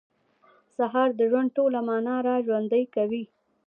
[0.75, 3.23] سهار د ژوند ټوله معنا راژوندۍ کوي.